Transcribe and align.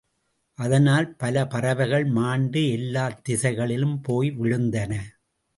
அதனால் 0.59 1.07
பல 1.15 1.43
பறவைகள் 1.47 2.05
மாண்டு 2.05 2.63
எல்லாத் 2.69 3.23
திசைகளிலும் 3.23 3.97
போய் 4.01 4.31
விழுந்தன. 4.31 4.91